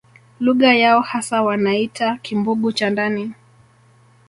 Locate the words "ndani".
2.89-3.31